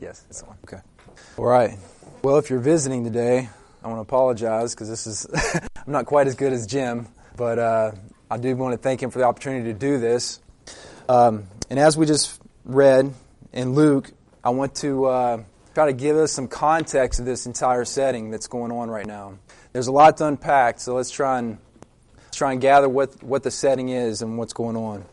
[0.00, 0.56] Yes, it's one.
[0.64, 0.80] Okay.
[1.36, 1.76] All right.
[2.22, 3.50] Well, if you're visiting today,
[3.84, 5.26] I want to apologize because this is
[5.76, 7.92] I'm not quite as good as Jim, but uh,
[8.30, 10.40] I do want to thank him for the opportunity to do this.
[11.06, 13.12] Um, and as we just read
[13.52, 14.10] in Luke,
[14.42, 15.42] I want to uh,
[15.74, 19.34] try to give us some context of this entire setting that's going on right now.
[19.74, 21.58] There's a lot to unpack, so let's try and
[22.32, 25.04] try and gather what what the setting is and what's going on.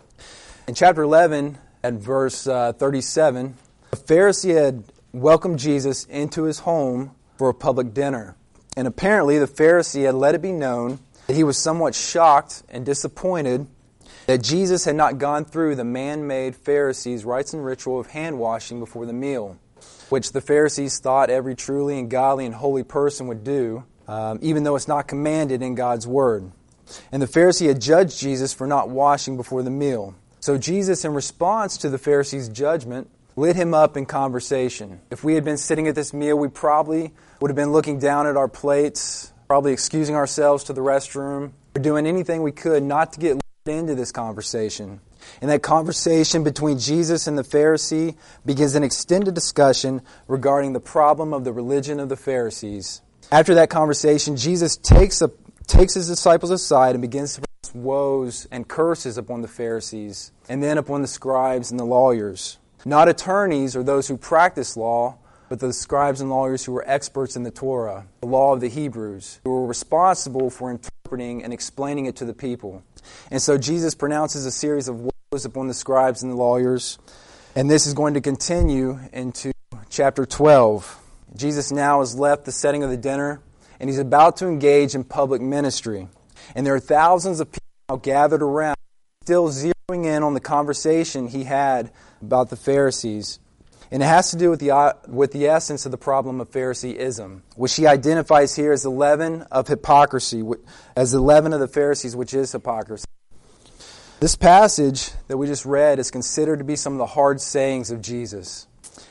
[0.66, 3.56] In chapter 11, at verse uh, 37,
[3.92, 4.84] a Pharisee had
[5.14, 8.36] welcomed Jesus into his home for a public dinner.
[8.76, 12.86] And apparently, the Pharisee had let it be known that he was somewhat shocked and
[12.86, 13.68] disappointed
[14.28, 18.38] that Jesus had not gone through the man made Pharisees' rites and ritual of hand
[18.38, 19.58] washing before the meal,
[20.10, 24.64] which the Pharisees thought every truly and godly and holy person would do, um, even
[24.64, 26.52] though it's not commanded in God's Word.
[27.12, 30.14] And the Pharisee had judged Jesus for not washing before the meal.
[30.40, 35.00] So Jesus, in response to the Pharisees' judgment, lit him up in conversation.
[35.12, 38.26] If we had been sitting at this meal, we probably would have been looking down
[38.26, 43.14] at our plates, probably excusing ourselves to the restroom, or doing anything we could not
[43.14, 45.00] to get into this conversation.
[45.40, 51.34] And that conversation between Jesus and the Pharisee begins an extended discussion regarding the problem
[51.34, 53.02] of the religion of the Pharisees.
[53.32, 55.30] After that conversation, Jesus takes, a,
[55.68, 60.64] takes his disciples aside and begins to pronounce woes and curses upon the Pharisees, and
[60.64, 62.58] then upon the scribes and the lawyers.
[62.88, 65.18] Not attorneys or those who practice law,
[65.50, 68.70] but the scribes and lawyers who were experts in the Torah, the law of the
[68.70, 72.84] Hebrews, who were responsible for interpreting and explaining it to the people.
[73.30, 76.98] And so Jesus pronounces a series of woes upon the scribes and the lawyers,
[77.58, 79.52] and this is going to continue into
[79.90, 80.98] chapter 12.
[81.36, 83.42] Jesus now has left the setting of the dinner,
[83.82, 86.08] and he's about to engage in public ministry.
[86.56, 88.78] And there are thousands of people gathered around,
[89.24, 93.40] still zeroing in on the conversation he had about the Pharisees.
[93.90, 96.50] And it has to do with the, uh, with the essence of the problem of
[96.50, 100.44] Phariseeism, which he identifies here as the leaven of hypocrisy,
[100.96, 103.06] as the leaven of the Pharisees, which is hypocrisy.
[104.20, 107.92] This passage that we just read is considered to be some of the hard sayings
[107.92, 108.68] of Jesus.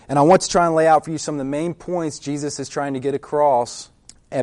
[0.09, 2.19] And I want to try and lay out for you some of the main points
[2.19, 3.91] Jesus is trying to get across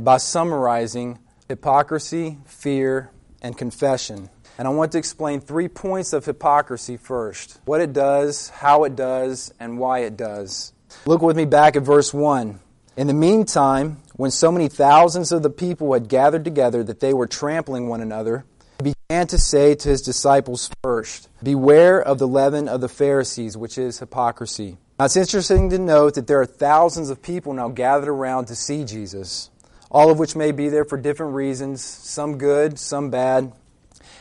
[0.02, 4.30] by summarizing hypocrisy, fear, and confession.
[4.58, 8.96] And I want to explain three points of hypocrisy first what it does, how it
[8.96, 10.74] does, and why it does.
[11.06, 12.60] Look with me back at verse 1.
[12.96, 17.14] In the meantime, when so many thousands of the people had gathered together that they
[17.14, 18.46] were trampling one another,
[18.78, 23.58] he began to say to his disciples first, Beware of the leaven of the Pharisees,
[23.58, 24.78] which is hypocrisy.
[25.00, 28.56] Now it's interesting to note that there are thousands of people now gathered around to
[28.56, 29.50] see Jesus,
[29.90, 33.52] all of which may be there for different reasons, some good, some bad.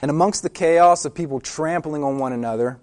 [0.03, 2.79] And amongst the chaos of people trampling on one another,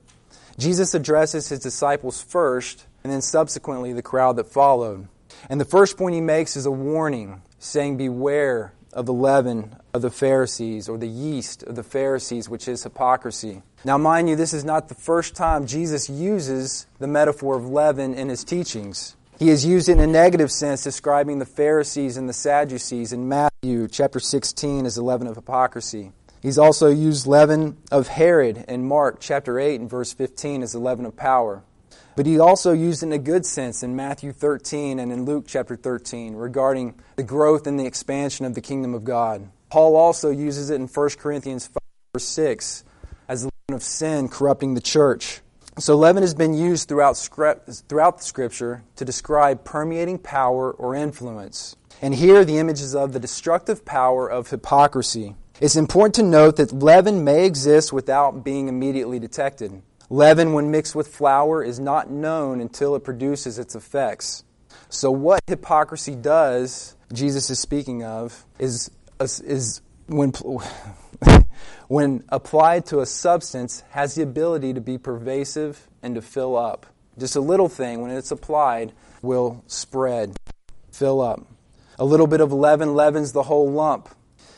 [0.57, 5.07] Jesus addresses his disciples first, and then subsequently the crowd that followed.
[5.49, 10.01] And the first point he makes is a warning, saying, Beware of the leaven of
[10.01, 13.63] the Pharisees, or the yeast of the Pharisees, which is hypocrisy.
[13.83, 18.13] Now, mind you, this is not the first time Jesus uses the metaphor of leaven
[18.13, 19.15] in his teachings.
[19.37, 23.29] He has used it in a negative sense, describing the Pharisees and the Sadducees in
[23.29, 26.11] Matthew chapter 16 as the leaven of hypocrisy.
[26.41, 30.79] He's also used leaven of Herod in Mark chapter 8 and verse 15 as the
[30.79, 31.63] leaven of power.
[32.15, 35.45] But he also used it in a good sense in Matthew 13 and in Luke
[35.47, 39.49] chapter 13 regarding the growth and the expansion of the kingdom of God.
[39.69, 41.77] Paul also uses it in 1 Corinthians 5
[42.13, 42.83] verse 6
[43.27, 45.41] as the leaven of sin corrupting the church.
[45.77, 51.75] So leaven has been used throughout, throughout the scripture to describe permeating power or influence.
[52.01, 55.35] And here the image is of the destructive power of hypocrisy.
[55.61, 59.81] It's important to note that leaven may exist without being immediately detected.
[60.09, 64.45] Leaven, when mixed with flour, is not known until it produces its effects.
[64.87, 68.89] So, what hypocrisy does, Jesus is speaking of, is,
[69.19, 70.31] is when,
[71.89, 76.85] when applied to a substance, has the ability to be pervasive and to fill up.
[77.17, 80.37] Just a little thing, when it's applied, will spread,
[80.93, 81.45] fill up.
[81.99, 84.07] A little bit of leaven leavens the whole lump.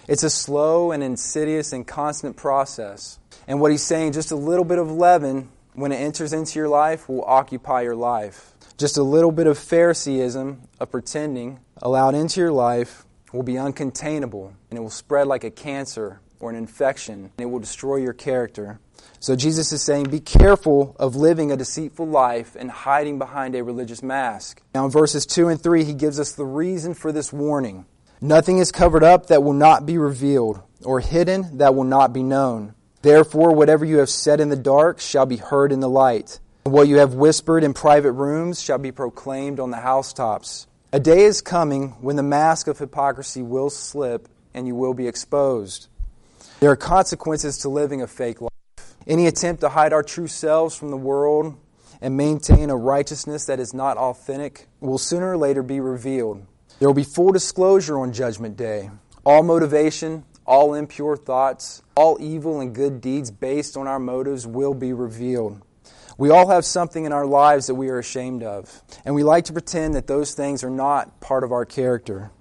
[0.08, 3.20] It's a slow and insidious and constant process.
[3.48, 6.68] And what he's saying, just a little bit of leaven, when it enters into your
[6.68, 8.54] life, will occupy your life.
[8.78, 14.54] Just a little bit of Phariseeism, of pretending, allowed into your life, will be uncontainable,
[14.70, 18.14] and it will spread like a cancer or an infection, and it will destroy your
[18.14, 18.80] character.
[19.20, 23.64] So Jesus is saying, be careful of living a deceitful life and hiding behind a
[23.64, 24.62] religious mask.
[24.74, 27.86] Now, in verses 2 and 3, he gives us the reason for this warning.
[28.24, 32.22] Nothing is covered up that will not be revealed, or hidden that will not be
[32.22, 32.76] known.
[33.02, 36.72] Therefore, whatever you have said in the dark shall be heard in the light, And
[36.72, 40.68] What you have whispered in private rooms shall be proclaimed on the housetops.
[40.94, 45.08] A day is coming when the mask of hypocrisy will slip and you will be
[45.08, 45.88] exposed.
[46.60, 48.52] There are consequences to living a fake life.
[49.08, 51.58] Any attempt to hide our true selves from the world
[52.02, 56.46] and maintain a righteousness that is not authentic will sooner or later be revealed.
[56.82, 58.90] There will be full disclosure on Judgment Day.
[59.24, 64.74] All motivation, all impure thoughts, all evil and good deeds based on our motives will
[64.74, 65.62] be revealed.
[66.18, 69.46] We all have something in our lives that we are ashamed of, and we like
[69.46, 72.32] to pretend that those things are not part of our character.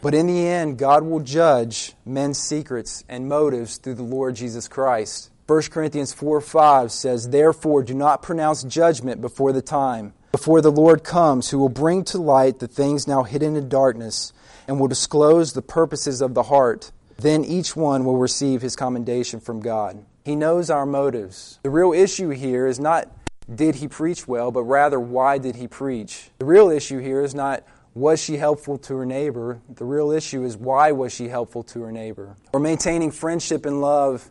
[0.00, 4.68] But in the end, God will judge men's secrets and motives through the Lord Jesus
[4.68, 5.32] Christ.
[5.48, 10.72] 1 Corinthians 4 5 says, Therefore, do not pronounce judgment before the time, before the
[10.72, 14.32] Lord comes, who will bring to light the things now hidden in darkness,
[14.66, 16.92] and will disclose the purposes of the heart.
[17.16, 20.04] Then each one will receive his commendation from God.
[20.24, 21.58] He knows our motives.
[21.62, 23.10] The real issue here is not
[23.52, 26.30] did he preach well, but rather why did he preach?
[26.38, 27.64] The real issue here is not
[27.94, 29.60] was she helpful to her neighbor?
[29.68, 32.36] The real issue is why was she helpful to her neighbor?
[32.52, 34.30] Or maintaining friendship and love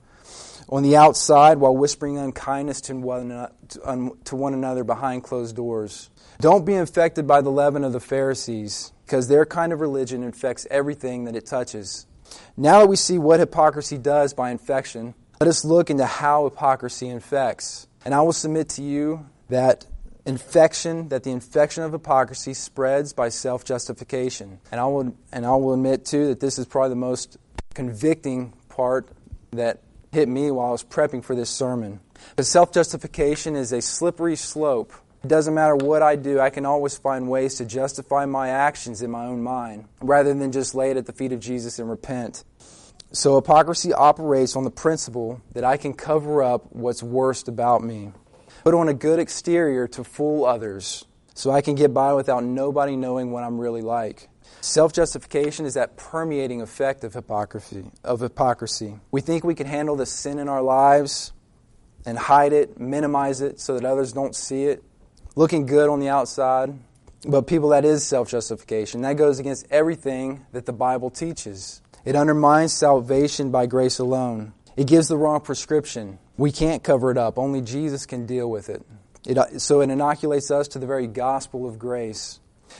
[0.69, 6.09] on the outside while whispering unkindness to one, another behind closed doors.
[6.39, 10.67] Don't be infected by the leaven of the Pharisees, because their kind of religion infects
[10.69, 12.05] everything that it touches.
[12.55, 17.07] Now that we see what hypocrisy does by infection, let us look into how hypocrisy
[17.07, 17.87] infects.
[18.03, 19.85] And I will submit to you that
[20.25, 24.59] infection, that the infection of hypocrisy spreads by self justification.
[24.71, 27.37] And I will and I will admit too that this is probably the most
[27.73, 29.09] convicting part
[29.51, 29.81] that
[30.17, 31.99] hit me while I was prepping for this sermon.
[32.31, 34.91] Because self justification is a slippery slope.
[35.23, 39.03] It doesn't matter what I do, I can always find ways to justify my actions
[39.03, 41.87] in my own mind rather than just lay it at the feet of Jesus and
[41.87, 42.43] repent.
[43.11, 48.11] So, hypocrisy operates on the principle that I can cover up what's worst about me,
[48.63, 51.05] put on a good exterior to fool others
[51.35, 54.29] so I can get by without nobody knowing what I'm really like.
[54.61, 58.99] Self justification is that permeating effect of hypocrisy, of hypocrisy.
[59.11, 61.31] We think we can handle the sin in our lives
[62.05, 64.83] and hide it, minimize it so that others don't see it,
[65.35, 66.73] looking good on the outside.
[67.27, 69.01] But people, that is self justification.
[69.01, 71.81] That goes against everything that the Bible teaches.
[72.05, 74.53] It undermines salvation by grace alone.
[74.75, 76.19] It gives the wrong prescription.
[76.37, 77.37] We can't cover it up.
[77.37, 78.83] Only Jesus can deal with it.
[79.25, 82.39] it so it inoculates us to the very gospel of grace.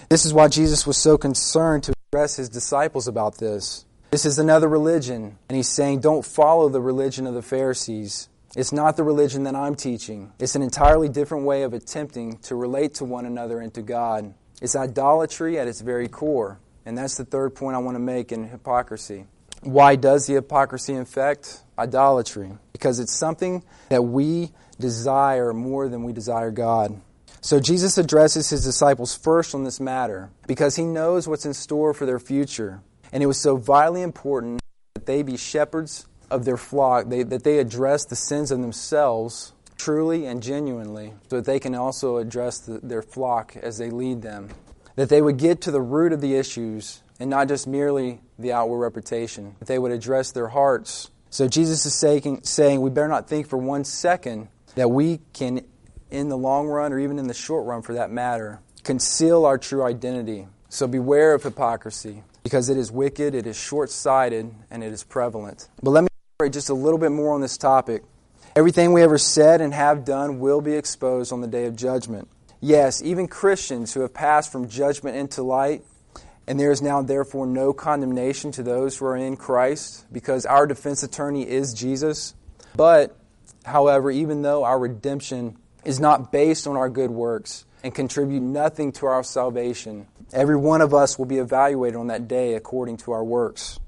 [0.10, 3.86] This is why Jesus was so concerned to address his disciples about this.
[4.12, 8.30] This is another religion, and he's saying, don't follow the religion of the Pharisees.
[8.56, 10.32] It's not the religion that I'm teaching.
[10.40, 14.34] It's an entirely different way of attempting to relate to one another and to God.
[14.62, 16.60] It's idolatry at its very core.
[16.86, 19.26] And that's the third point I want to make in hypocrisy.
[19.62, 21.62] Why does the hypocrisy infect?
[21.78, 22.54] Idolatry.
[22.72, 27.02] Because it's something that we desire more than we desire God.
[27.48, 31.94] So Jesus addresses his disciples first on this matter because he knows what's in store
[31.94, 32.82] for their future.
[33.14, 34.60] And it was so vitally important
[34.96, 39.54] that they be shepherds of their flock, they, that they address the sins of themselves
[39.78, 44.24] truly and genuinely, so that they can also address the, their flock as they lead
[44.24, 44.50] them.
[44.98, 48.52] That they would get to the root of the issues and not just merely the
[48.52, 51.12] outward reputation, that they would address their hearts.
[51.30, 55.62] So Jesus is saying, saying we better not think for one second that we can
[56.12, 59.58] in the long run, or even in the short run for that matter, conceal our
[59.58, 60.48] true identity.
[60.70, 65.04] So beware of hypocrisy, because it is wicked, it is short sighted, and it is
[65.04, 65.70] prevalent.
[65.82, 66.10] But let me
[66.40, 68.04] elaborate just a little bit more on this topic.
[68.56, 72.28] Everything we ever said and have done will be exposed on the day of judgment.
[72.60, 75.84] Yes, even Christians who have passed from judgment into light,
[76.48, 80.66] and there is now therefore no condemnation to those who are in Christ, because our
[80.66, 82.34] defense attorney is Jesus.
[82.76, 83.16] But,
[83.64, 88.92] however, even though our redemption is not based on our good works and contribute nothing
[88.92, 90.06] to our salvation.
[90.34, 93.80] Every one of us will be evaluated on that day according to our works.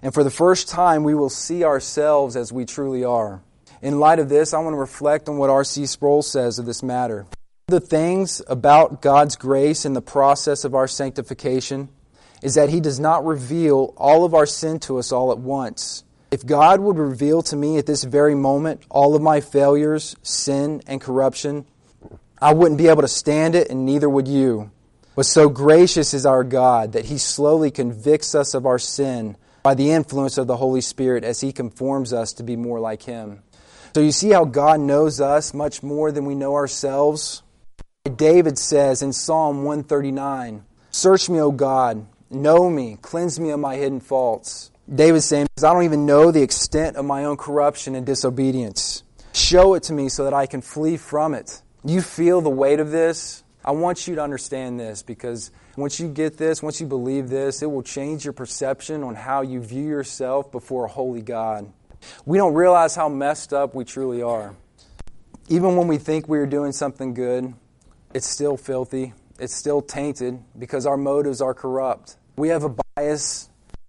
[0.00, 3.42] And for the first time, we will see ourselves as we truly are.
[3.82, 5.86] In light of this, I want to reflect on what R.C.
[5.86, 7.26] Sproul says of this matter.
[7.66, 11.88] The things about God's grace in the process of our sanctification
[12.40, 16.04] is that He does not reveal all of our sin to us all at once
[16.30, 20.82] if God would reveal to me at this very moment all of my failures, sin,
[20.86, 21.64] and corruption,
[22.40, 24.70] I wouldn't be able to stand it, and neither would you.
[25.16, 29.74] But so gracious is our God that He slowly convicts us of our sin by
[29.74, 33.42] the influence of the Holy Spirit as He conforms us to be more like Him.
[33.94, 37.42] So you see how God knows us much more than we know ourselves?
[38.16, 43.76] David says in Psalm 139 Search me, O God, know me, cleanse me of my
[43.76, 44.70] hidden faults.
[44.92, 49.02] David's saying, because I don't even know the extent of my own corruption and disobedience.
[49.34, 51.60] Show it to me so that I can flee from it.
[51.84, 53.44] You feel the weight of this?
[53.64, 57.62] I want you to understand this because once you get this, once you believe this,
[57.62, 61.70] it will change your perception on how you view yourself before a holy God.
[62.24, 64.56] We don't realize how messed up we truly are.
[65.48, 67.52] Even when we think we are doing something good,
[68.14, 69.12] it's still filthy.
[69.38, 72.16] It's still tainted because our motives are corrupt.
[72.36, 73.47] We have a bias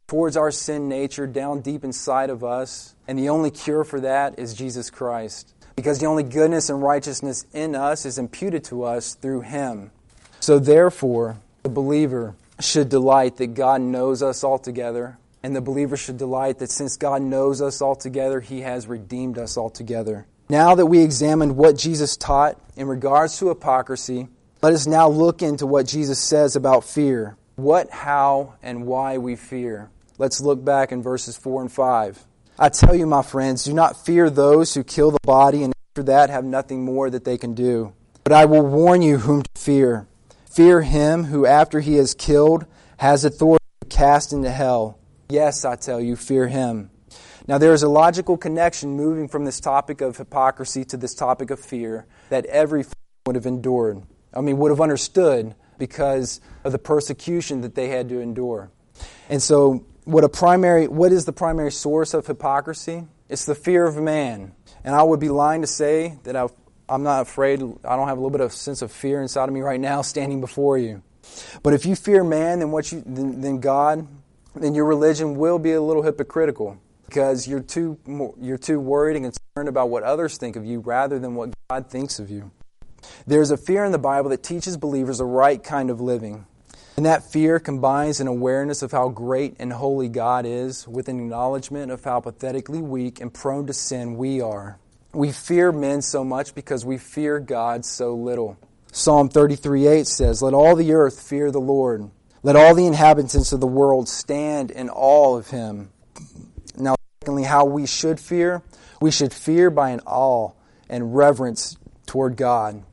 [0.10, 4.40] towards our sin nature down deep inside of us, and the only cure for that
[4.40, 5.54] is Jesus Christ.
[5.76, 9.92] Because the only goodness and righteousness in us is imputed to us through Him.
[10.40, 16.18] So, therefore, the believer should delight that God knows us altogether, and the believer should
[16.18, 20.26] delight that since God knows us altogether, He has redeemed us altogether.
[20.50, 24.28] Now that we examined what Jesus taught in regards to hypocrisy,
[24.64, 27.38] let us now look into what Jesus says about fear.
[27.56, 29.92] What, how, and why we fear.
[30.20, 32.26] Let's look back in verses 4 and 5.
[32.60, 36.04] I tell you, my friends, do not fear those who kill the body and after
[36.04, 37.94] that have nothing more that they can do.
[38.26, 40.10] But I will warn you whom to fear.
[40.52, 42.66] Fear him who, after he has killed,
[42.98, 45.00] has authority to cast into hell.
[45.30, 46.92] Yes, I tell you, fear him.
[47.48, 51.50] Now, there is a logical connection moving from this topic of hypocrisy to this topic
[51.50, 52.84] of fear that every
[53.26, 54.04] would have endured.
[54.34, 58.70] I mean, would have understood because of the persecution that they had to endure.
[59.30, 63.06] And so, what a primary what is the primary source of hypocrisy?
[63.30, 64.54] It's the fear of man.
[64.84, 66.48] And I would be lying to say that i
[66.90, 67.62] am not afraid.
[67.62, 70.02] I don't have a little bit of sense of fear inside of me right now,
[70.02, 71.04] standing before you.
[71.62, 74.08] But if you fear man, then what you then, then God,
[74.56, 78.00] then your religion will be a little hypocritical because you're too
[78.40, 81.88] you're too worried and concerned about what others think of you rather than what God
[81.88, 82.50] thinks of you.
[83.28, 86.48] There's a fear in the Bible that teaches believers the right kind of living.
[87.00, 91.18] And that fear combines an awareness of how great and holy God is with an
[91.18, 94.78] acknowledgement of how pathetically weak and prone to sin we are.
[95.14, 98.58] We fear men so much because we fear God so little.
[98.92, 102.12] Psalm 33 8 says, Let all the earth fear the Lord.
[102.44, 105.92] Let all the inhabitants of the world stand in awe of him.
[106.76, 108.62] Now, secondly, how we should fear?
[109.00, 110.52] We should fear by an awe
[110.90, 111.78] and reverence
[112.08, 112.84] toward God.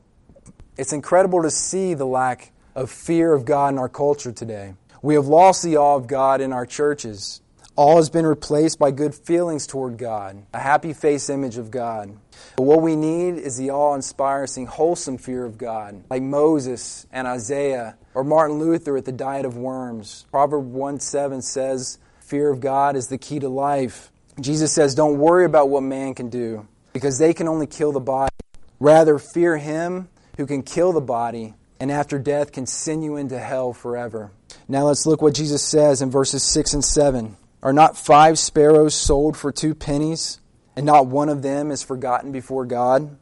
[0.77, 4.75] It's incredible to see the lack of fear of God in our culture today.
[5.01, 7.41] We have lost the awe of God in our churches.
[7.75, 12.15] All has been replaced by good feelings toward God, a happy face image of God.
[12.55, 17.27] But what we need is the awe inspiring, wholesome fear of God, like Moses and
[17.27, 20.27] Isaiah or Martin Luther at the Diet of Worms.
[20.31, 24.11] Proverb 1 7 says, Fear of God is the key to life.
[24.39, 27.99] Jesus says, Don't worry about what man can do, because they can only kill the
[27.99, 28.35] body.
[28.79, 33.39] Rather, fear him who can kill the body and after death can send you into
[33.39, 34.31] hell forever.
[34.67, 37.37] Now let's look what Jesus says in verses 6 and 7.
[37.63, 40.39] Are not five sparrows sold for two pennies,
[40.75, 43.17] and not one of them is forgotten before God?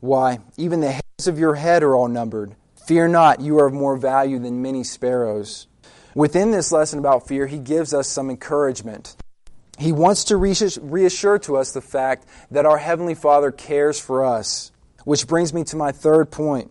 [0.00, 2.54] Why, even the hairs of your head are all numbered.
[2.86, 5.66] Fear not, you are of more value than many sparrows.
[6.14, 9.16] Within this lesson about fear, he gives us some encouragement.
[9.78, 14.72] He wants to reassure to us the fact that our Heavenly Father cares for us.
[15.04, 16.70] Which brings me to my third point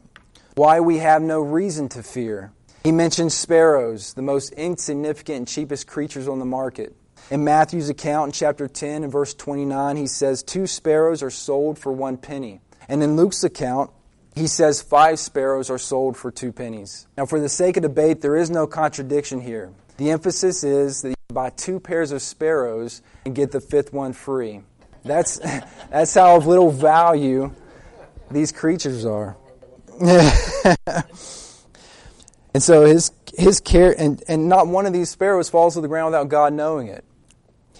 [0.55, 2.51] why we have no reason to fear.
[2.83, 6.95] He mentions sparrows, the most insignificant and cheapest creatures on the market.
[7.29, 11.77] In Matthew's account in chapter 10 and verse 29, he says, Two sparrows are sold
[11.77, 12.61] for one penny.
[12.87, 13.91] And in Luke's account,
[14.35, 17.07] he says five sparrows are sold for two pennies.
[17.17, 19.71] Now, for the sake of debate, there is no contradiction here.
[19.97, 24.13] The emphasis is that you buy two pairs of sparrows and get the fifth one
[24.13, 24.61] free.
[25.03, 25.39] That's,
[25.89, 27.51] that's how of little value
[28.29, 29.35] these creatures are.
[32.53, 35.87] and so his his care and, and not one of these sparrows falls to the
[35.87, 37.03] ground without God knowing it.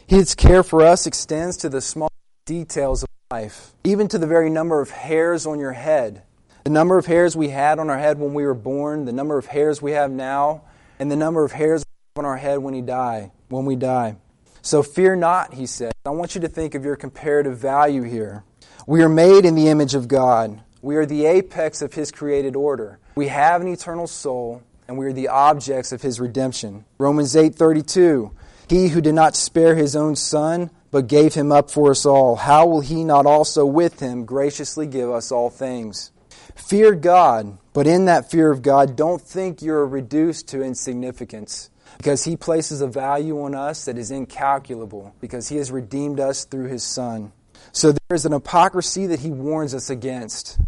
[0.07, 2.11] His care for us extends to the small
[2.45, 6.23] details of life, even to the very number of hairs on your head.
[6.63, 9.37] The number of hairs we had on our head when we were born, the number
[9.37, 10.63] of hairs we have now,
[10.99, 11.83] and the number of hairs
[12.15, 14.15] on our head when we die, when we die.
[14.61, 15.91] So fear not, he said.
[16.05, 18.43] I want you to think of your comparative value here.
[18.87, 20.61] We are made in the image of God.
[20.85, 22.99] We are the apex of His created order.
[23.15, 26.85] We have an eternal soul, and we are the objects of His redemption.
[26.99, 28.29] Romans 8:32.
[28.69, 32.35] He who did not spare his own son, but gave him up for us all,
[32.35, 36.11] how will he not also with him graciously give us all things?
[36.53, 42.25] Fear God, but in that fear of God, don't think you're reduced to insignificance because
[42.25, 46.67] he places a value on us that is incalculable because he has redeemed us through
[46.67, 47.31] his son.
[47.71, 50.59] So there is an hypocrisy that he warns us against.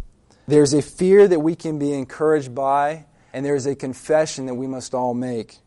[0.48, 4.66] There's a fear that we can be encouraged by, and there's a confession that we
[4.66, 5.58] must all make.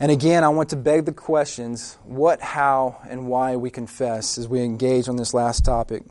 [0.00, 4.48] And again, I want to beg the questions what, how, and why we confess as
[4.48, 6.02] we engage on this last topic.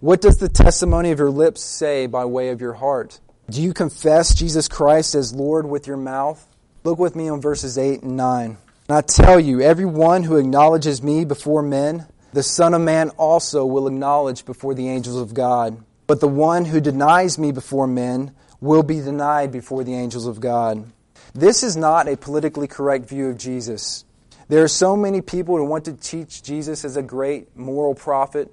[0.00, 3.20] What does the testimony of your lips say by way of your heart?
[3.48, 6.46] Do you confess Jesus Christ as Lord with your mouth?
[6.84, 8.58] Look with me on verses 8 and 9.
[8.88, 13.64] And I tell you, everyone who acknowledges me before men, the Son of Man also
[13.64, 15.82] will acknowledge before the angels of God.
[16.06, 20.40] But the one who denies me before men will be denied before the angels of
[20.40, 20.90] God.
[21.34, 24.04] This is not a politically correct view of Jesus.
[24.48, 28.52] There are so many people who want to teach Jesus as a great moral prophet,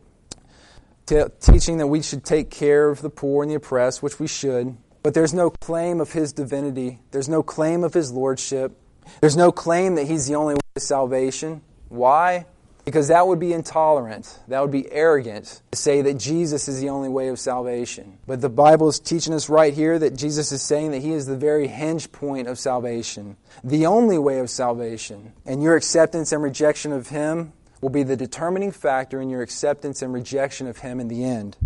[1.05, 4.27] t- teaching that we should take care of the poor and the oppressed, which we
[4.27, 4.77] should.
[5.03, 6.99] But there's no claim of his divinity.
[7.11, 8.77] There's no claim of his lordship.
[9.21, 11.61] There's no claim that he's the only way to salvation.
[11.89, 12.45] Why?
[12.89, 14.39] Because that would be intolerant.
[14.47, 18.17] That would be arrogant to say that Jesus is the only way of salvation.
[18.25, 21.27] But the Bible is teaching us right here that Jesus is saying that he is
[21.27, 25.33] the very hinge point of salvation, the only way of salvation.
[25.45, 30.01] And your acceptance and rejection of him will be the determining factor in your acceptance
[30.01, 31.57] and rejection of him in the end.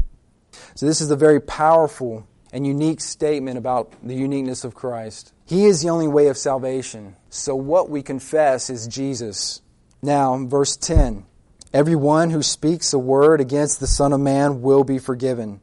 [0.76, 5.32] So, this is a very powerful and unique statement about the uniqueness of Christ.
[5.46, 7.16] He is the only way of salvation.
[7.30, 9.62] So, what we confess is Jesus.
[10.04, 11.26] Now, in verse 10
[11.74, 15.62] Everyone who speaks a word against the Son of Man will be forgiven,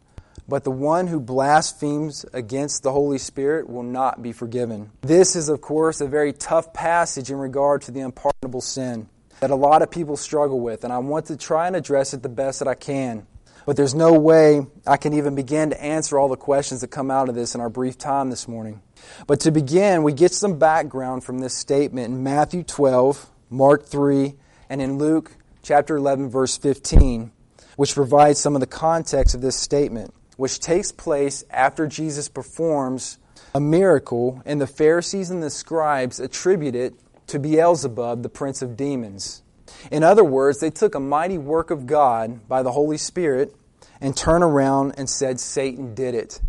[0.49, 4.92] but the one who blasphemes against the Holy Spirit will not be forgiven.
[5.02, 9.50] This is, of course, a very tough passage in regard to the unpardonable sin that
[9.50, 12.30] a lot of people struggle with, and I want to try and address it the
[12.30, 13.26] best that I can.
[13.66, 17.11] But there's no way I can even begin to answer all the questions that come
[17.11, 18.80] out of this in our brief time this morning.
[19.26, 24.35] But to begin, we get some background from this statement in Matthew 12, Mark 3,
[24.69, 27.33] and in Luke chapter 11, verse 15,
[27.76, 33.19] which provides some of the context of this statement, which takes place after Jesus performs
[33.52, 36.95] a miracle, and the Pharisees and the scribes attribute it
[37.26, 39.42] to Beelzebub, the prince of demons.
[39.90, 43.54] In other words, they took a mighty work of God by the Holy Spirit
[44.00, 46.40] and turned around and said Satan did it.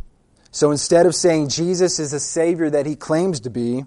[0.51, 3.86] So instead of saying Jesus is the Savior that he claims to be,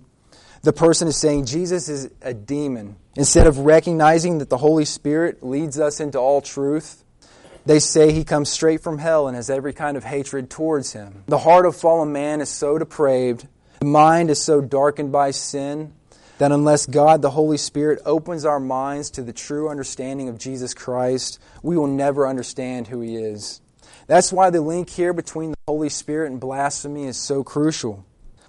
[0.64, 2.96] the person is saying Jesus is a demon.
[3.16, 7.04] Instead of recognizing that the Holy Spirit leads us into all truth,
[7.66, 11.22] they say he comes straight from hell and has every kind of hatred towards him.
[11.26, 13.46] The heart of fallen man is so depraved,
[13.80, 15.92] the mind is so darkened by sin,
[16.38, 20.72] that unless God, the Holy Spirit, opens our minds to the true understanding of Jesus
[20.72, 23.60] Christ, we will never understand who He is.
[24.06, 28.04] That's why the link here between the Holy Spirit and blasphemy is so crucial.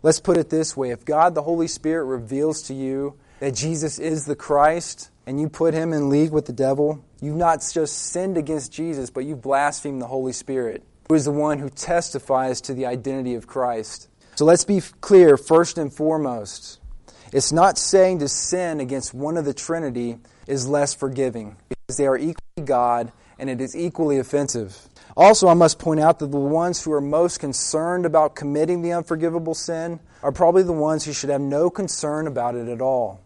[0.06, 3.98] Let's put it this way if God, the Holy Spirit, reveals to you that Jesus
[3.98, 8.12] is the Christ and you put Him in league with the devil, you've not just
[8.12, 12.62] sinned against Jesus, but you've blasphemed the Holy Spirit, who is the one who testifies
[12.62, 14.08] to the identity of Christ.
[14.36, 16.80] So let's be clear, first and foremost.
[17.34, 22.06] It's not saying to sin against one of the Trinity is less forgiving, because they
[22.06, 24.88] are equally God and it is equally offensive.
[25.18, 28.92] Also, I must point out that the ones who are most concerned about committing the
[28.92, 33.22] unforgivable sin are probably the ones who should have no concern about it at all.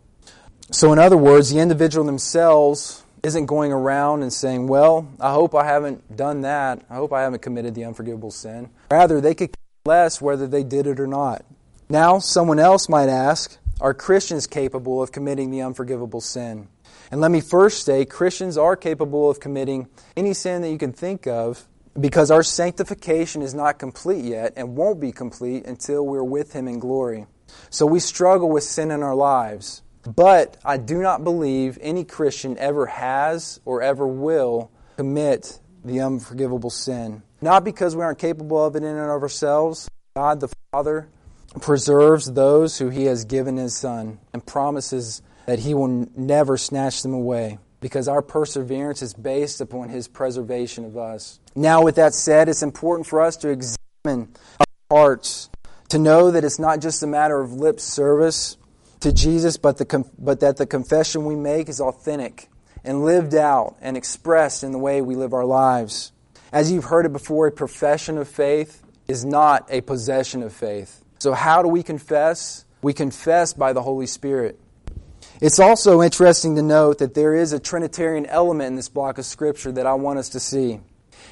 [0.72, 5.56] So, in other words, the individual themselves isn't going around and saying, Well, I hope
[5.56, 6.84] I haven't done that.
[6.92, 8.70] I hope I haven't committed the unforgivable sin.
[8.92, 11.44] Rather, they could care less whether they did it or not.
[11.90, 16.68] Now, someone else might ask, are Christians capable of committing the unforgivable sin?
[17.12, 20.94] And let me first say, Christians are capable of committing any sin that you can
[20.94, 21.68] think of
[22.00, 26.68] because our sanctification is not complete yet and won't be complete until we're with Him
[26.68, 27.26] in glory.
[27.70, 29.82] So we struggle with sin in our lives.
[30.04, 36.70] But I do not believe any Christian ever has or ever will commit the unforgivable
[36.70, 37.24] sin.
[37.42, 39.90] Not because we aren't capable of it in and of ourselves.
[40.16, 41.10] God the Father
[41.62, 47.02] preserves those who he has given his son and promises that he will never snatch
[47.02, 51.40] them away because our perseverance is based upon his preservation of us.
[51.56, 55.50] Now, with that said, it's important for us to examine our hearts,
[55.90, 58.58] to know that it's not just a matter of lip service
[59.00, 62.50] to Jesus, but, the, but that the confession we make is authentic
[62.84, 66.12] and lived out and expressed in the way we live our lives.
[66.52, 71.04] As you've heard it before, a profession of faith is not a possession of faith.
[71.20, 72.66] So, how do we confess?
[72.82, 74.60] We confess by the Holy Spirit.
[75.42, 79.26] It's also interesting to note that there is a Trinitarian element in this block of
[79.26, 80.82] Scripture that I want us to see.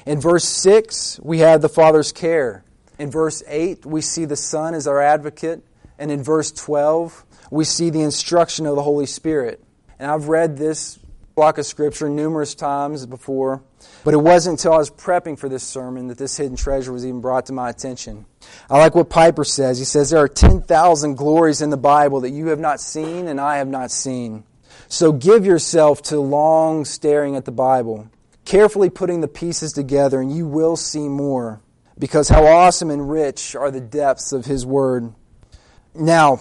[0.06, 2.64] In verse 6, we have the Father's care.
[2.98, 5.62] In verse 8, we see the Son as our advocate.
[5.98, 9.62] And in verse 12, we see the instruction of the Holy Spirit.
[9.98, 10.98] And I've read this
[11.34, 13.62] block of Scripture numerous times before,
[14.04, 17.04] but it wasn't until I was prepping for this sermon that this hidden treasure was
[17.04, 18.24] even brought to my attention.
[18.70, 19.78] I like what Piper says.
[19.78, 23.40] He says, There are 10,000 glories in the Bible that you have not seen and
[23.40, 24.44] I have not seen.
[24.88, 28.10] So give yourself to long staring at the Bible.
[28.44, 31.60] carefully putting the pieces together, and you will see more.
[31.98, 35.12] Because how awesome and rich are the depths of His Word.
[35.94, 36.40] Now,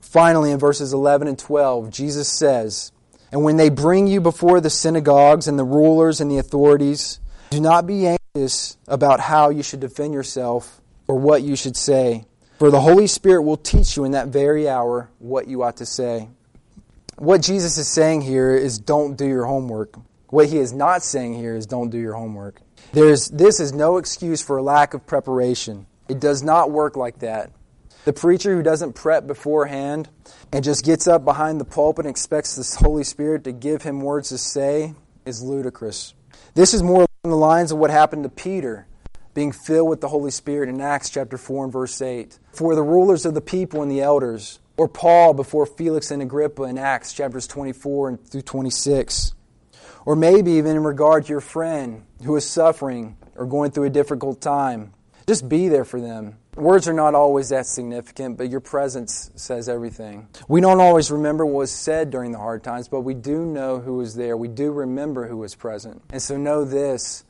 [0.00, 2.92] finally, in verses 11 and 12, Jesus says,
[3.32, 7.18] And when they bring you before the synagogues and the rulers and the authorities,
[7.50, 10.77] do not be anxious about how you should defend yourself
[11.08, 12.24] or what you should say,
[12.58, 15.86] for the Holy Spirit will teach you in that very hour what you ought to
[15.86, 16.28] say.
[17.16, 19.96] What Jesus is saying here is don't do your homework.
[20.28, 22.60] What he is not saying here is don't do your homework.
[22.92, 25.86] There's, this is no excuse for a lack of preparation.
[26.08, 27.50] It does not work like that.
[28.04, 30.08] The preacher who doesn't prep beforehand
[30.52, 34.00] and just gets up behind the pulpit and expects the Holy Spirit to give him
[34.00, 34.94] words to say
[35.24, 36.14] is ludicrous.
[36.54, 38.87] This is more along the lines of what happened to Peter
[39.38, 42.40] being filled with the Holy Spirit in Acts chapter 4 and verse 8.
[42.50, 46.64] For the rulers of the people and the elders, or Paul before Felix and Agrippa
[46.64, 49.34] in Acts chapters 24 and through 26.
[50.04, 53.90] Or maybe even in regard to your friend who is suffering or going through a
[53.90, 54.92] difficult time.
[55.28, 56.38] Just be there for them.
[56.56, 60.26] Words are not always that significant, but your presence says everything.
[60.48, 63.78] We don't always remember what was said during the hard times, but we do know
[63.78, 64.36] who was there.
[64.36, 66.02] We do remember who was present.
[66.10, 67.24] And so know this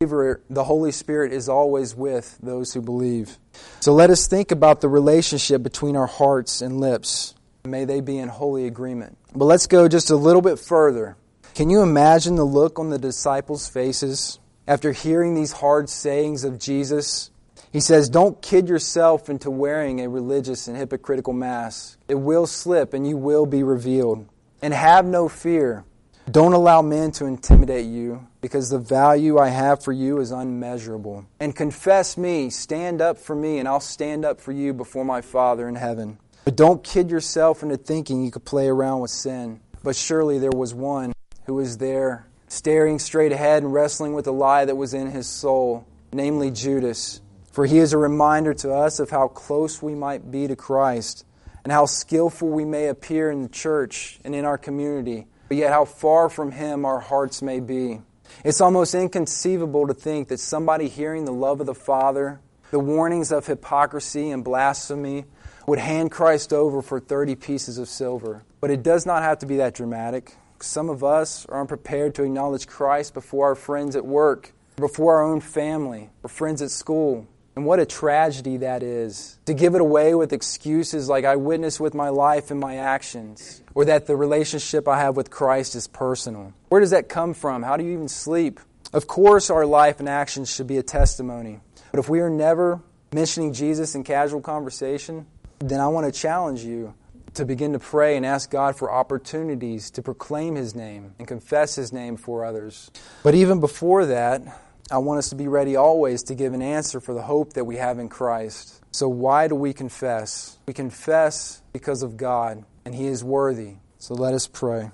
[0.00, 3.36] the Holy Spirit is always with those who believe.
[3.80, 7.34] So let us think about the relationship between our hearts and lips.
[7.64, 9.18] May they be in holy agreement.
[9.34, 11.16] But let's go just a little bit further.
[11.56, 16.60] Can you imagine the look on the disciples' faces after hearing these hard sayings of
[16.60, 17.32] Jesus?
[17.72, 21.98] He says, Don't kid yourself into wearing a religious and hypocritical mask.
[22.06, 24.28] It will slip and you will be revealed.
[24.62, 25.84] And have no fear.
[26.30, 31.24] Don't allow men to intimidate you, because the value I have for you is unmeasurable.
[31.40, 35.22] And confess me, stand up for me, and I'll stand up for you before my
[35.22, 36.18] Father in heaven.
[36.44, 39.60] But don't kid yourself into thinking you could play around with sin.
[39.82, 41.14] But surely there was one
[41.46, 45.26] who was there, staring straight ahead and wrestling with the lie that was in his
[45.26, 47.22] soul, namely Judas.
[47.52, 51.24] For he is a reminder to us of how close we might be to Christ,
[51.64, 55.72] and how skillful we may appear in the church and in our community but yet
[55.72, 58.00] how far from Him our hearts may be.
[58.44, 63.32] It's almost inconceivable to think that somebody hearing the love of the Father, the warnings
[63.32, 65.24] of hypocrisy and blasphemy,
[65.66, 68.44] would hand Christ over for 30 pieces of silver.
[68.60, 70.34] But it does not have to be that dramatic.
[70.60, 75.24] Some of us are unprepared to acknowledge Christ before our friends at work, before our
[75.24, 77.26] own family, or friends at school.
[77.58, 79.36] And what a tragedy that is.
[79.46, 83.64] To give it away with excuses like I witness with my life and my actions,
[83.74, 86.52] or that the relationship I have with Christ is personal.
[86.68, 87.64] Where does that come from?
[87.64, 88.60] How do you even sleep?
[88.92, 91.58] Of course, our life and actions should be a testimony.
[91.90, 92.80] But if we are never
[93.12, 95.26] mentioning Jesus in casual conversation,
[95.58, 96.94] then I want to challenge you
[97.34, 101.74] to begin to pray and ask God for opportunities to proclaim His name and confess
[101.74, 102.92] His name for others.
[103.24, 104.42] But even before that,
[104.90, 107.64] I want us to be ready always to give an answer for the hope that
[107.64, 108.82] we have in Christ.
[108.90, 110.58] So, why do we confess?
[110.66, 113.74] We confess because of God, and He is worthy.
[113.98, 114.90] So, let us pray.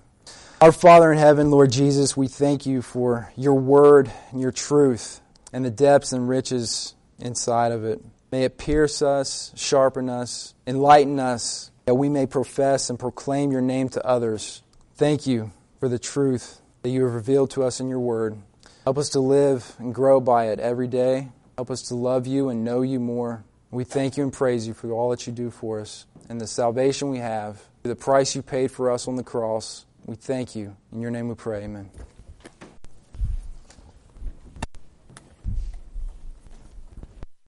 [0.61, 5.21] Our Father in heaven, Lord Jesus, we thank you for your word and your truth
[5.53, 8.03] and the depths and riches inside of it.
[8.33, 13.61] May it pierce us, sharpen us, enlighten us, that we may profess and proclaim your
[13.61, 14.63] name to others.
[14.97, 18.37] Thank you for the truth that you have revealed to us in your word.
[18.85, 21.31] Help us to live and grow by it every day.
[21.57, 23.43] Help us to love you and know you more.
[23.71, 26.47] We thank you and praise you for all that you do for us and the
[26.47, 29.87] salvation we have, the price you paid for us on the cross.
[30.05, 30.77] We thank you.
[30.93, 31.65] In your name we pray.
[31.65, 31.91] Amen.